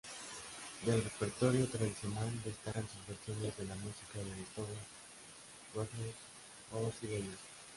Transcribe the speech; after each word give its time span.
Del 0.83 1.03
repertorio 1.03 1.67
tradicional 1.67 2.27
destacan 2.43 2.87
sus 2.89 3.05
versiones 3.07 3.55
de 3.55 3.65
la 3.65 3.75
música 3.75 4.17
de 4.17 4.23
Beethoven, 4.33 4.79
Wagner 5.75 6.13
o 6.71 6.91
Sibelius. 6.99 7.37